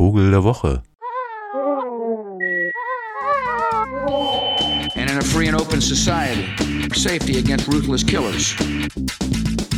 Vogel 0.00 0.30
der 0.30 0.42
Woche. 0.42 0.82
And 4.96 5.10
in 5.10 5.18
a 5.18 5.22
free 5.22 5.46
and 5.46 5.60
open 5.60 5.82
society, 5.82 6.46
safety 6.94 7.38
against 7.38 7.68
ruthless 7.68 8.02
killers 8.02 8.54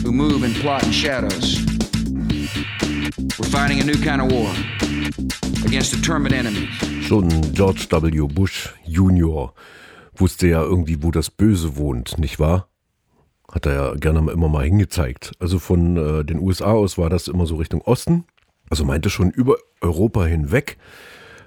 who 0.05 0.13
move 0.13 0.45
and 0.45 0.55
plot 0.61 0.85
in 0.85 0.93
shadows. 0.93 1.59
We're 3.37 3.51
fighting 3.51 3.81
a 3.81 3.85
new 3.85 3.99
kind 4.01 4.23
of 4.23 4.31
war 4.31 4.55
against 5.67 5.93
determined 5.93 6.37
enemies. 6.37 6.71
Schon 7.05 7.29
George 7.53 7.89
W. 7.91 8.29
Bush 8.29 8.69
Jr. 8.87 9.53
wusste 10.15 10.47
ja 10.47 10.63
irgendwie, 10.63 11.03
wo 11.03 11.11
das 11.11 11.31
Böse 11.31 11.75
wohnt, 11.77 12.17
nicht 12.19 12.39
wahr? 12.39 12.69
Hat 13.51 13.67
er 13.67 13.75
ja 13.75 13.95
gerne 13.97 14.31
immer 14.31 14.49
mal 14.49 14.65
hingezeigt. 14.65 15.33
Also 15.41 15.59
von 15.59 15.97
äh, 15.97 16.25
den 16.25 16.39
USA 16.39 16.71
aus 16.71 16.97
war 16.97 17.11
das 17.11 17.27
immer 17.27 17.47
so 17.47 17.57
Richtung 17.57 17.81
Osten. 17.81 18.25
Also 18.73 18.87
meinte 18.87 19.11
schon 19.11 19.31
über 19.31 19.57
Europa 19.83 20.25
hinweg, 20.25 20.79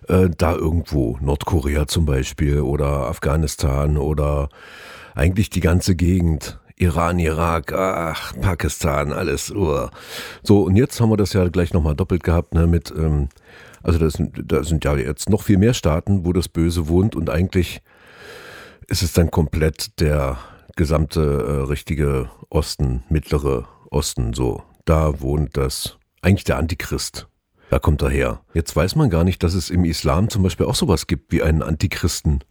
äh, 0.10 0.30
da 0.38 0.54
irgendwo, 0.54 1.18
Nordkorea 1.22 1.88
zum 1.88 2.06
Beispiel 2.06 2.60
oder 2.60 3.08
Afghanistan 3.08 3.98
oder 3.98 4.50
eigentlich 5.16 5.50
die 5.50 5.60
ganze 5.60 5.96
Gegend. 5.96 6.60
Iran, 6.76 7.18
Irak, 7.18 7.74
ach, 7.74 8.36
Pakistan, 8.40 9.12
alles. 9.12 9.50
Uh. 9.50 9.88
So, 10.44 10.66
und 10.66 10.76
jetzt 10.76 11.02
haben 11.02 11.10
wir 11.10 11.18
das 11.18 11.34
ja 11.34 11.48
gleich 11.48 11.74
nochmal 11.74 11.96
doppelt 11.96 12.22
gehabt, 12.24 12.54
ne, 12.54 12.68
mit, 12.68 12.94
ähm, 12.96 13.30
also 13.82 13.98
da 13.98 14.64
sind 14.64 14.86
ja 14.86 14.96
jetzt 14.96 15.28
noch 15.28 15.42
viel 15.42 15.58
mehr 15.58 15.74
Staaten, 15.74 16.28
wo 16.28 16.32
das 16.32 16.48
Böse 16.48 16.88
wohnt 16.90 17.16
und 17.16 17.32
eigentlich 17.32 17.82
ist 18.86 19.02
es 19.02 19.14
dann 19.14 19.32
komplett 19.32 20.00
der 20.00 20.38
gesamte 20.76 21.22
äh, 21.22 21.64
richtige 21.64 22.30
Osten, 22.52 23.04
mittlere 23.10 23.68
Osten, 23.90 24.36
so. 24.36 24.62
Da 24.86 25.20
wohnt 25.22 25.58
das, 25.58 25.98
eigentlich 26.26 26.44
der 26.44 26.58
Antichrist. 26.58 27.28
Da 27.70 27.80
kommt 27.80 28.02
er 28.02 28.10
her. 28.10 28.42
Jetzt 28.54 28.76
weiß 28.76 28.96
man 28.96 29.10
gar 29.10 29.24
nicht, 29.24 29.44
dass 29.44 29.54
es 29.54 29.70
im 29.70 29.86
Islam 29.86 30.30
zum 30.30 30.44
Beispiel 30.44 30.66
auch 30.66 30.76
sowas 30.76 31.08
gibt 31.08 31.32
wie 31.32 31.42
einen 31.42 31.62
Antichristen. 31.62 32.44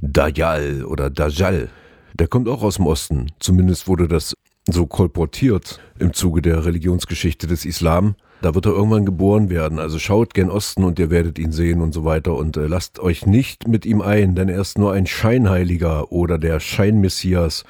Dajjal 0.00 0.84
oder 0.84 1.10
Dajjal. 1.10 1.68
Der 2.14 2.26
kommt 2.26 2.48
auch 2.48 2.62
aus 2.62 2.76
dem 2.76 2.86
Osten. 2.86 3.26
Zumindest 3.38 3.86
wurde 3.88 4.08
das 4.08 4.34
so 4.68 4.86
kolportiert 4.86 5.80
im 5.98 6.12
Zuge 6.12 6.42
der 6.42 6.64
Religionsgeschichte 6.64 7.46
des 7.46 7.64
Islam. 7.64 8.14
Da 8.42 8.54
wird 8.54 8.66
er 8.66 8.72
irgendwann 8.72 9.06
geboren 9.06 9.50
werden. 9.50 9.78
Also 9.78 9.98
schaut 9.98 10.34
gen 10.34 10.50
Osten 10.50 10.84
und 10.84 10.98
ihr 10.98 11.10
werdet 11.10 11.38
ihn 11.38 11.52
sehen 11.52 11.80
und 11.80 11.92
so 11.92 12.04
weiter. 12.04 12.34
Und 12.34 12.56
äh, 12.56 12.66
lasst 12.66 12.98
euch 12.98 13.26
nicht 13.26 13.68
mit 13.68 13.86
ihm 13.86 14.00
ein, 14.00 14.34
denn 14.34 14.48
er 14.48 14.60
ist 14.60 14.78
nur 14.78 14.92
ein 14.92 15.06
Scheinheiliger 15.06 16.12
oder 16.12 16.38
der 16.38 16.60
Scheinmessias 16.60 17.64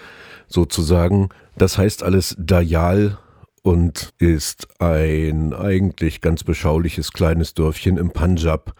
sozusagen. 0.47 1.29
Das 1.57 1.79
heißt 1.79 2.03
alles 2.03 2.37
Dajjal 2.39 3.19
und 3.63 4.13
ist 4.19 4.81
ein 4.81 5.55
eigentlich 5.55 6.21
ganz 6.21 6.45
beschauliches 6.45 7.13
kleines 7.13 7.55
Dörfchen 7.55 7.97
im 7.97 8.11
Punjab, 8.11 8.75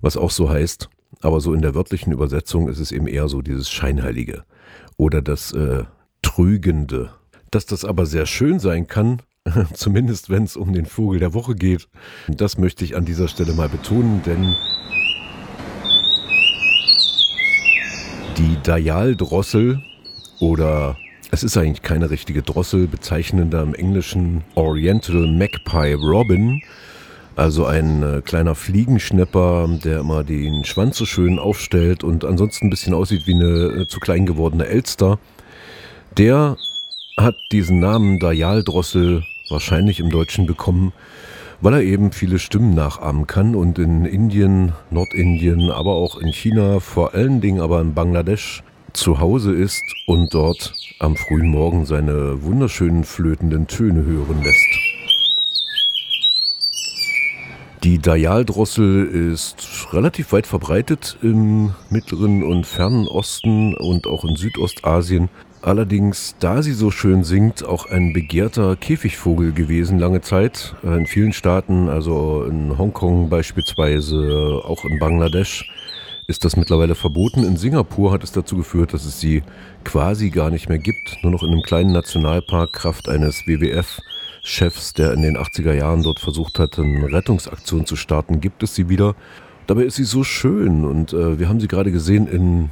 was 0.00 0.16
auch 0.16 0.30
so 0.30 0.48
heißt. 0.48 0.88
Aber 1.20 1.40
so 1.40 1.54
in 1.54 1.62
der 1.62 1.74
wörtlichen 1.74 2.12
Übersetzung 2.12 2.68
ist 2.68 2.78
es 2.78 2.92
eben 2.92 3.06
eher 3.06 3.28
so 3.28 3.42
dieses 3.42 3.70
Scheinheilige 3.70 4.44
oder 4.96 5.22
das 5.22 5.52
äh, 5.52 5.84
Trügende. 6.22 7.10
Dass 7.50 7.66
das 7.66 7.84
aber 7.84 8.06
sehr 8.06 8.26
schön 8.26 8.58
sein 8.58 8.86
kann, 8.86 9.22
zumindest 9.74 10.30
wenn 10.30 10.44
es 10.44 10.56
um 10.56 10.72
den 10.72 10.86
Vogel 10.86 11.20
der 11.20 11.34
Woche 11.34 11.54
geht, 11.54 11.88
das 12.28 12.58
möchte 12.58 12.84
ich 12.84 12.96
an 12.96 13.04
dieser 13.04 13.28
Stelle 13.28 13.52
mal 13.54 13.68
betonen, 13.68 14.22
denn 14.24 14.54
die 18.36 18.58
Dayal-Drossel 18.62 19.82
oder 20.40 20.96
es 21.36 21.42
ist 21.42 21.58
eigentlich 21.58 21.82
keine 21.82 22.08
richtige 22.08 22.40
Drossel, 22.40 22.86
bezeichnender 22.86 23.60
im 23.60 23.74
Englischen 23.74 24.42
Oriental 24.54 25.26
Magpie 25.26 25.92
Robin, 25.92 26.62
also 27.34 27.66
ein 27.66 28.02
äh, 28.02 28.22
kleiner 28.22 28.54
Fliegenschnepper, 28.54 29.68
der 29.84 30.00
immer 30.00 30.24
den 30.24 30.64
Schwanz 30.64 30.96
so 30.96 31.04
schön 31.04 31.38
aufstellt 31.38 32.02
und 32.02 32.24
ansonsten 32.24 32.68
ein 32.68 32.70
bisschen 32.70 32.94
aussieht 32.94 33.26
wie 33.26 33.34
eine 33.34 33.82
äh, 33.82 33.86
zu 33.86 34.00
klein 34.00 34.24
gewordene 34.24 34.66
Elster. 34.66 35.18
Der 36.16 36.56
hat 37.18 37.36
diesen 37.52 37.80
Namen 37.80 38.18
Dayal-Drossel 38.18 39.22
wahrscheinlich 39.50 40.00
im 40.00 40.08
Deutschen 40.08 40.46
bekommen, 40.46 40.94
weil 41.60 41.74
er 41.74 41.82
eben 41.82 42.12
viele 42.12 42.38
Stimmen 42.38 42.74
nachahmen 42.74 43.26
kann 43.26 43.54
und 43.54 43.78
in 43.78 44.06
Indien, 44.06 44.72
Nordindien, 44.90 45.70
aber 45.70 45.96
auch 45.96 46.16
in 46.16 46.32
China, 46.32 46.80
vor 46.80 47.12
allen 47.12 47.42
Dingen 47.42 47.60
aber 47.60 47.82
in 47.82 47.92
Bangladesch 47.92 48.62
zu 48.96 49.20
Hause 49.20 49.52
ist 49.52 49.84
und 50.06 50.32
dort 50.34 50.74
am 50.98 51.16
frühen 51.16 51.48
Morgen 51.48 51.84
seine 51.84 52.42
wunderschönen 52.42 53.04
flötenden 53.04 53.66
Töne 53.66 54.04
hören 54.04 54.42
lässt. 54.42 54.96
Die 57.84 57.98
Dayal-Drossel 57.98 59.06
ist 59.32 59.88
relativ 59.92 60.32
weit 60.32 60.46
verbreitet 60.46 61.18
im 61.22 61.72
Mittleren 61.90 62.42
und 62.42 62.66
Fernen 62.66 63.06
Osten 63.06 63.76
und 63.76 64.06
auch 64.06 64.24
in 64.24 64.34
Südostasien. 64.34 65.28
Allerdings, 65.62 66.34
da 66.40 66.62
sie 66.62 66.72
so 66.72 66.90
schön 66.90 67.22
singt, 67.22 67.64
auch 67.64 67.86
ein 67.90 68.12
begehrter 68.12 68.76
Käfigvogel 68.76 69.52
gewesen 69.52 69.98
lange 69.98 70.20
Zeit. 70.20 70.74
In 70.82 71.06
vielen 71.06 71.32
Staaten, 71.32 71.88
also 71.88 72.44
in 72.44 72.76
Hongkong 72.76 73.28
beispielsweise, 73.28 74.62
auch 74.64 74.84
in 74.84 74.98
Bangladesch, 74.98 75.70
ist 76.26 76.44
das 76.44 76.56
mittlerweile 76.56 76.94
verboten. 76.94 77.44
In 77.44 77.56
Singapur 77.56 78.12
hat 78.12 78.24
es 78.24 78.32
dazu 78.32 78.56
geführt, 78.56 78.92
dass 78.92 79.04
es 79.04 79.20
sie 79.20 79.42
quasi 79.84 80.30
gar 80.30 80.50
nicht 80.50 80.68
mehr 80.68 80.78
gibt. 80.78 81.18
Nur 81.22 81.32
noch 81.32 81.42
in 81.42 81.50
einem 81.50 81.62
kleinen 81.62 81.92
Nationalpark 81.92 82.72
Kraft 82.72 83.08
eines 83.08 83.46
WWF 83.46 84.00
Chefs, 84.42 84.92
der 84.92 85.12
in 85.12 85.22
den 85.22 85.36
80er 85.36 85.72
Jahren 85.72 86.04
dort 86.04 86.20
versucht 86.20 86.60
hat, 86.60 86.78
eine 86.78 87.10
Rettungsaktion 87.10 87.84
zu 87.84 87.96
starten, 87.96 88.40
gibt 88.40 88.62
es 88.62 88.74
sie 88.76 88.88
wieder. 88.88 89.16
Dabei 89.66 89.82
ist 89.82 89.96
sie 89.96 90.04
so 90.04 90.22
schön 90.22 90.84
und 90.84 91.12
äh, 91.12 91.40
wir 91.40 91.48
haben 91.48 91.58
sie 91.58 91.66
gerade 91.66 91.90
gesehen 91.90 92.28
in 92.28 92.70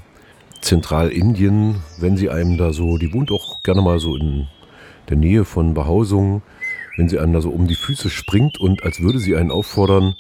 Zentralindien, 0.61 1.83
wenn 1.99 2.17
sie 2.17 2.31
einem 2.31 2.57
da 2.59 2.73
so, 2.73 2.97
die 2.97 3.13
wohnt 3.13 3.33
auch 3.33 3.63
gerne 3.65 3.83
mal 3.83 3.99
so 3.99 4.17
in 4.17 4.47
der 5.09 5.17
Nähe 5.17 5.45
von 5.45 5.75
Behausungen, 5.75 6.43
wenn 6.97 7.09
sie 7.09 7.19
einem 7.19 7.33
da 7.33 7.41
so 7.41 7.51
um 7.51 7.67
die 7.67 7.75
Füße 7.75 8.09
springt 8.09 8.59
und 8.59 8.85
als 8.85 9.01
würde 9.01 9.19
sie 9.19 9.35
einen 9.35 9.51
auffordern, 9.51 10.15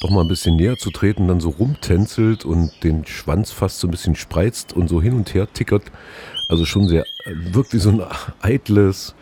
doch 0.00 0.10
mal 0.10 0.22
ein 0.22 0.28
bisschen 0.28 0.56
näher 0.56 0.76
zu 0.76 0.90
treten, 0.90 1.28
dann 1.28 1.40
so 1.40 1.50
rumtänzelt 1.50 2.46
und 2.46 2.72
den 2.82 3.06
Schwanz 3.06 3.52
fast 3.52 3.78
so 3.80 3.86
ein 3.86 3.90
bisschen 3.90 4.16
spreizt 4.16 4.72
und 4.72 4.88
so 4.88 5.02
hin 5.02 5.12
und 5.12 5.34
her 5.34 5.46
tickert. 5.52 5.82
Also 6.48 6.64
schon 6.64 6.88
sehr, 6.88 7.04
wirkt 7.26 7.74
wie 7.74 7.78
so 7.78 7.90
ein 7.90 8.02
eitles, 8.40 9.14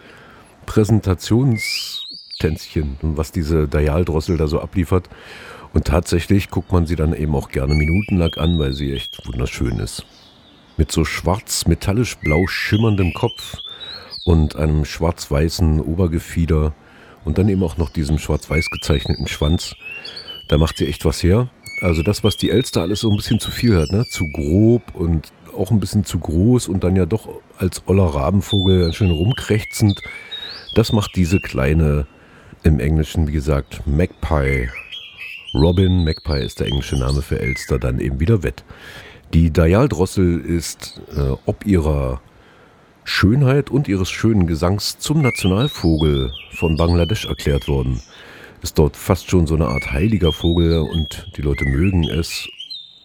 Präsentationstänzchen, 0.66 2.96
was 3.02 3.32
diese 3.32 3.66
Dialdrossel 3.66 4.36
da 4.36 4.46
so 4.46 4.60
abliefert. 4.60 5.08
Und 5.72 5.86
tatsächlich 5.86 6.50
guckt 6.50 6.70
man 6.72 6.86
sie 6.86 6.94
dann 6.96 7.12
eben 7.12 7.34
auch 7.34 7.48
gerne 7.48 7.74
minutenlang 7.74 8.34
an, 8.34 8.56
weil 8.58 8.72
sie 8.72 8.92
echt 8.92 9.26
wunderschön 9.26 9.80
ist. 9.80 10.06
Mit 10.76 10.92
so 10.92 11.04
schwarz, 11.04 11.66
metallisch 11.66 12.16
blau 12.18 12.46
schimmerndem 12.46 13.14
Kopf 13.14 13.56
und 14.24 14.54
einem 14.56 14.84
schwarz-weißen 14.84 15.80
Obergefieder 15.80 16.72
und 17.24 17.38
dann 17.38 17.48
eben 17.48 17.64
auch 17.64 17.76
noch 17.76 17.90
diesem 17.90 18.18
schwarz-weiß 18.18 18.70
gezeichneten 18.70 19.26
Schwanz. 19.26 19.74
Da 20.48 20.58
macht 20.58 20.78
sie 20.78 20.88
echt 20.88 21.04
was 21.04 21.22
her. 21.22 21.48
Also 21.80 22.02
das, 22.02 22.24
was 22.24 22.36
die 22.36 22.50
Elster 22.50 22.82
alles 22.82 23.00
so 23.00 23.10
ein 23.10 23.16
bisschen 23.16 23.38
zu 23.38 23.50
viel 23.50 23.76
hat, 23.76 23.92
ne? 23.92 24.04
Zu 24.10 24.28
grob 24.28 24.82
und 24.94 25.32
auch 25.56 25.70
ein 25.70 25.80
bisschen 25.80 26.04
zu 26.04 26.18
groß 26.18 26.68
und 26.68 26.82
dann 26.84 26.96
ja 26.96 27.06
doch 27.06 27.28
als 27.58 27.82
oller 27.86 28.06
Rabenvogel 28.06 28.80
ganz 28.82 28.96
schön 28.96 29.10
rumkrächzend. 29.10 30.02
Das 30.74 30.92
macht 30.92 31.14
diese 31.16 31.40
kleine, 31.40 32.06
im 32.62 32.80
Englischen 32.80 33.28
wie 33.28 33.32
gesagt, 33.32 33.82
Magpie 33.86 34.68
Robin, 35.54 36.04
Magpie 36.04 36.44
ist 36.44 36.60
der 36.60 36.66
englische 36.66 36.96
Name 36.96 37.22
für 37.22 37.40
Elster, 37.40 37.78
dann 37.78 38.00
eben 38.00 38.20
wieder 38.20 38.42
wett. 38.42 38.64
Die 39.32 39.50
Dayal-Drossel 39.50 40.40
ist 40.40 41.00
äh, 41.16 41.36
ob 41.46 41.66
ihrer 41.66 42.20
Schönheit 43.04 43.70
und 43.70 43.88
ihres 43.88 44.10
schönen 44.10 44.46
Gesangs 44.46 44.98
zum 44.98 45.22
Nationalvogel 45.22 46.32
von 46.52 46.76
Bangladesch 46.76 47.24
erklärt 47.24 47.66
worden. 47.66 48.02
Ist 48.62 48.78
dort 48.78 48.96
fast 48.96 49.30
schon 49.30 49.46
so 49.46 49.54
eine 49.54 49.66
Art 49.66 49.92
heiliger 49.92 50.32
Vogel 50.32 50.78
und 50.78 51.30
die 51.36 51.42
Leute 51.42 51.64
mögen 51.64 52.04
es. 52.04 52.48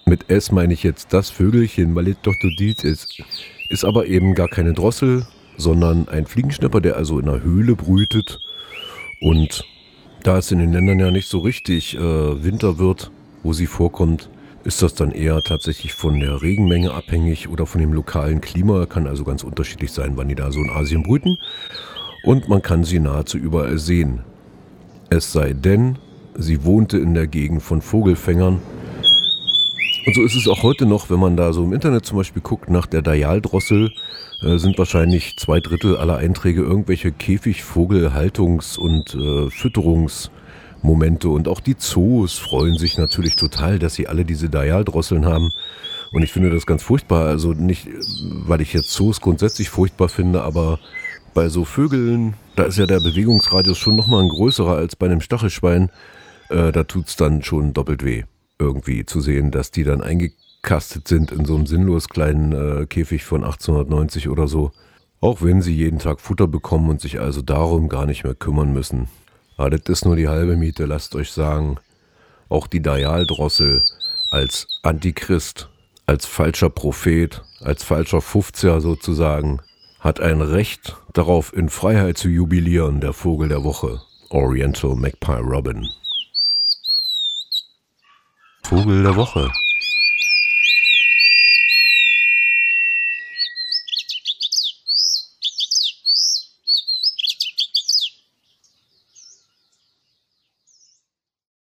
Mit 0.06 0.30
S 0.30 0.52
meine 0.52 0.74
ich 0.74 0.84
jetzt 0.84 1.14
das 1.14 1.30
Vögelchen, 1.30 1.96
weil 1.96 2.08
es 2.08 2.18
doch 2.24 2.34
so 2.42 2.50
dies 2.58 2.84
ist. 2.84 3.22
Ist 3.70 3.86
aber 3.86 4.08
eben 4.08 4.34
gar 4.34 4.48
keine 4.48 4.74
Drossel, 4.74 5.26
sondern 5.58 6.08
ein 6.10 6.26
Fliegenschnapper, 6.26 6.82
der 6.82 6.98
also 6.98 7.20
in 7.20 7.30
einer 7.30 7.44
Höhle 7.44 7.76
brütet. 7.76 8.40
Und 9.22 9.64
da 10.24 10.40
es 10.40 10.52
in 10.52 10.60
den 10.60 10.74
Ländern 10.74 11.00
ja 11.00 11.12
nicht 11.12 11.30
so 11.30 11.40
richtig 11.40 11.96
äh, 11.96 12.44
Winter 12.44 12.80
wird, 12.80 13.12
wo 13.44 13.54
sie 13.54 13.68
vorkommt, 13.68 14.30
ist 14.64 14.82
das 14.82 14.96
dann 14.96 15.12
eher 15.12 15.42
tatsächlich 15.42 15.94
von 15.94 16.20
der 16.20 16.42
Regenmenge 16.42 16.94
abhängig 16.94 17.50
oder 17.50 17.66
von 17.66 17.82
dem 17.82 17.94
lokalen 17.94 18.42
Klima. 18.42 18.86
Kann 18.86 19.08
also 19.08 19.24
ganz 19.24 19.44
unterschiedlich 19.44 19.92
sein, 19.92 20.14
wann 20.16 20.30
die 20.30 20.36
da 20.36 20.52
so 20.52 20.60
in 20.60 20.70
Asien 20.70 21.04
brüten. 21.04 21.38
Und 22.24 22.48
man 22.48 22.62
kann 22.62 22.84
sie 22.84 23.00
nahezu 23.00 23.38
überall 23.38 23.78
sehen. 23.78 24.24
Es 25.16 25.32
sei 25.32 25.54
denn, 25.54 26.00
sie 26.36 26.64
wohnte 26.64 26.98
in 26.98 27.14
der 27.14 27.28
Gegend 27.28 27.62
von 27.62 27.84
Vogelfängern. 27.84 28.60
Und 30.06 30.16
so 30.16 30.24
ist 30.24 30.36
es 30.36 30.48
auch 30.48 30.64
heute 30.64 30.88
noch, 30.88 31.12
wenn 31.12 31.20
man 31.20 31.38
da 31.38 31.54
so 31.54 31.64
im 31.64 31.72
Internet 31.72 32.04
zum 32.04 32.18
Beispiel 32.18 32.42
guckt 32.42 32.68
nach 32.72 32.88
der 32.88 33.04
Dayaldrossel, 33.04 33.92
äh, 34.42 34.58
sind 34.58 34.76
wahrscheinlich 34.80 35.38
zwei 35.38 35.60
Drittel 35.60 35.98
aller 35.98 36.18
Einträge 36.18 36.64
irgendwelche 36.64 37.10
Käfigvogelhaltungs- 37.10 38.80
und 38.80 39.14
äh, 39.14 39.52
Fütterungsblogs 39.52 40.32
Momente. 40.84 41.30
Und 41.30 41.48
auch 41.48 41.60
die 41.60 41.78
Zoos 41.78 42.38
freuen 42.38 42.78
sich 42.78 42.98
natürlich 42.98 43.36
total, 43.36 43.80
dass 43.80 43.96
sie 43.96 44.08
alle 44.08 44.26
diese 44.26 44.50
Dialdrosseln 44.50 45.26
haben. 45.26 45.54
Und 46.12 46.22
ich 46.22 46.32
finde 46.32 46.52
das 46.52 46.66
ganz 46.66 46.84
furchtbar. 46.84 47.26
Also 47.26 47.54
nicht, 47.54 47.88
weil 48.46 48.62
ich 48.62 48.74
jetzt 48.74 48.92
Zoos 48.92 49.22
grundsätzlich 49.22 49.70
furchtbar 49.70 50.10
finde, 50.10 50.44
aber 50.44 50.80
bei 51.34 51.50
so 51.50 51.66
Vögeln, 51.66 52.36
da 52.56 52.64
ist 52.64 52.78
ja 52.78 52.86
der 52.86 53.00
Bewegungsradius 53.00 53.78
schon 53.78 53.96
nochmal 53.96 54.22
ein 54.22 54.30
größerer 54.30 54.76
als 54.76 54.96
bei 54.96 55.08
einem 55.08 55.22
Stachelschwein. 55.22 55.90
Äh, 56.50 56.72
da 56.72 56.84
tut's 56.84 57.16
dann 57.16 57.44
schon 57.44 57.74
doppelt 57.74 58.04
weh, 58.04 58.24
irgendwie 58.60 59.06
zu 59.06 59.22
sehen, 59.22 59.52
dass 59.52 59.72
die 59.72 59.84
dann 59.84 60.02
eingekastet 60.02 61.08
sind 61.08 61.32
in 61.32 61.46
so 61.46 61.56
einem 61.56 61.66
sinnlos 61.66 62.10
kleinen 62.10 62.52
äh, 62.52 62.86
Käfig 62.86 63.24
von 63.24 63.44
1890 63.44 64.30
oder 64.30 64.48
so. 64.48 64.72
Auch 65.20 65.42
wenn 65.42 65.62
sie 65.62 65.74
jeden 65.74 66.00
Tag 66.00 66.20
Futter 66.20 66.48
bekommen 66.48 66.90
und 66.90 67.02
sich 67.02 67.20
also 67.20 67.42
darum 67.42 67.90
gar 67.90 68.06
nicht 68.06 68.24
mehr 68.24 68.36
kümmern 68.36 68.74
müssen. 68.74 69.08
Aber 69.58 69.70
das 69.70 69.82
ist 69.88 70.06
nur 70.06 70.16
die 70.16 70.28
halbe 70.28 70.58
Miete, 70.58 70.86
lasst 70.86 71.16
euch 71.16 71.32
sagen. 71.32 71.78
Auch 72.50 72.68
die 72.68 72.82
Dialdrossel 72.82 73.84
als 74.30 74.68
Antichrist, 74.84 75.70
als 76.06 76.26
falscher 76.26 76.70
Prophet, 76.70 77.42
als 77.62 77.84
falscher 77.84 78.22
Fufzer 78.22 78.82
sozusagen, 78.82 79.62
hat 80.04 80.20
ein 80.20 80.42
Recht 80.42 80.98
darauf, 81.14 81.54
in 81.54 81.70
Freiheit 81.70 82.18
zu 82.18 82.28
jubilieren, 82.28 83.00
der 83.00 83.14
Vogel 83.14 83.48
der 83.48 83.64
Woche, 83.64 84.02
Oriental 84.30 84.96
Magpie 84.96 85.40
Robin. 85.40 85.88
Vogel 88.64 89.04
der 89.04 89.16
Woche. 89.16 89.50